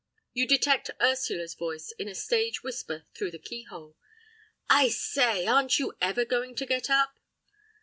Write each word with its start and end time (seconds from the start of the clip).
You 0.33 0.47
detect 0.47 0.89
Ursula's 0.99 1.53
voice 1.53 1.93
in 1.99 2.07
a 2.07 2.15
stage 2.15 2.63
whisper 2.63 3.05
through 3.13 3.29
the 3.29 3.37
keyhole. 3.37 3.95
"I 4.67 4.87
say—aren't 4.89 5.77
you 5.77 5.93
ever 6.01 6.25
going 6.25 6.55
to 6.55 6.65
get 6.65 6.89
up?" 6.89 7.19